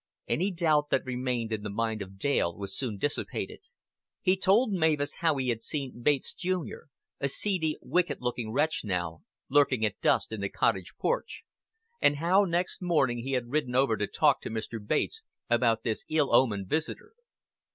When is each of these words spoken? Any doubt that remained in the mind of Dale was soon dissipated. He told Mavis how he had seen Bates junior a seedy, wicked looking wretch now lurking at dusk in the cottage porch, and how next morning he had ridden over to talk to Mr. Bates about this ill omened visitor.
Any 0.27 0.49
doubt 0.49 0.89
that 0.89 1.05
remained 1.05 1.53
in 1.53 1.61
the 1.61 1.69
mind 1.69 2.01
of 2.01 2.17
Dale 2.17 2.57
was 2.57 2.75
soon 2.75 2.97
dissipated. 2.97 3.59
He 4.19 4.35
told 4.35 4.71
Mavis 4.73 5.17
how 5.19 5.37
he 5.37 5.49
had 5.49 5.61
seen 5.61 6.01
Bates 6.01 6.33
junior 6.33 6.87
a 7.19 7.27
seedy, 7.27 7.77
wicked 7.83 8.17
looking 8.19 8.51
wretch 8.51 8.83
now 8.83 9.21
lurking 9.47 9.85
at 9.85 10.01
dusk 10.01 10.31
in 10.31 10.41
the 10.41 10.49
cottage 10.49 10.93
porch, 10.99 11.43
and 12.01 12.15
how 12.15 12.45
next 12.45 12.81
morning 12.81 13.19
he 13.19 13.33
had 13.33 13.51
ridden 13.51 13.75
over 13.75 13.95
to 13.95 14.07
talk 14.07 14.41
to 14.41 14.49
Mr. 14.49 14.83
Bates 14.83 15.21
about 15.51 15.83
this 15.83 16.03
ill 16.09 16.33
omened 16.33 16.67
visitor. 16.67 17.13